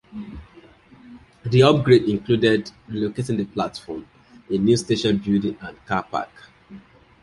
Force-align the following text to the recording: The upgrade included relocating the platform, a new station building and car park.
The 1.45 1.61
upgrade 1.61 2.09
included 2.09 2.71
relocating 2.89 3.37
the 3.37 3.45
platform, 3.45 4.07
a 4.49 4.57
new 4.57 4.75
station 4.75 5.19
building 5.19 5.59
and 5.61 5.85
car 5.85 6.01
park. 6.01 6.31